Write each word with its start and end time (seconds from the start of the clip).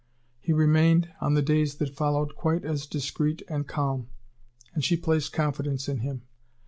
He 0.39 0.51
remained, 0.51 1.11
on 1.21 1.35
the 1.35 1.43
days 1.43 1.75
that 1.75 1.95
followed, 1.95 2.33
quite 2.35 2.65
as 2.65 2.87
discreet 2.87 3.43
and 3.47 3.67
calm; 3.67 4.07
and 4.73 4.83
she 4.83 4.97
placed 4.97 5.31
confidence 5.31 5.87
in 5.87 5.99
him. 5.99 6.23